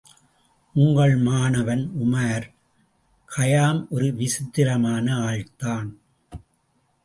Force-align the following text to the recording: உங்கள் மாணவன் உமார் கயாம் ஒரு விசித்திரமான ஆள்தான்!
உங்கள் 0.75 1.15
மாணவன் 1.17 1.83
உமார் 1.99 2.47
கயாம் 3.29 3.87
ஒரு 3.89 4.07
விசித்திரமான 4.13 5.15
ஆள்தான்! 5.21 5.89